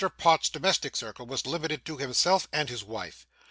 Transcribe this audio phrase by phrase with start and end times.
[0.17, 3.27] Pott's domestic circle was limited to himself and his wife.